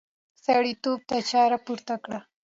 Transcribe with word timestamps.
سړي 0.45 0.73
تواب 0.83 1.01
ته 1.09 1.17
چاړه 1.29 1.57
پورته 1.65 1.95
کړه. 2.03 2.19